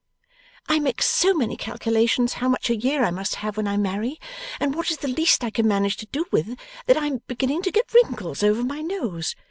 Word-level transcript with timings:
I 0.67 0.79
make 0.79 1.03
so 1.03 1.35
many 1.35 1.55
calculations 1.55 2.33
how 2.41 2.49
much 2.49 2.71
a 2.71 2.75
year 2.75 3.03
I 3.03 3.11
must 3.11 3.35
have 3.35 3.55
when 3.55 3.67
I 3.67 3.77
marry, 3.77 4.19
and 4.59 4.73
what 4.73 4.89
is 4.89 4.97
the 4.97 5.07
least 5.07 5.43
I 5.43 5.51
can 5.51 5.67
manage 5.67 5.95
to 5.97 6.07
do 6.07 6.25
with, 6.31 6.57
that 6.87 6.97
I 6.97 7.05
am 7.05 7.21
beginning 7.27 7.61
to 7.61 7.71
get 7.71 7.93
wrinkles 7.93 8.41
over 8.41 8.63
my 8.63 8.81
nose. 8.81 9.35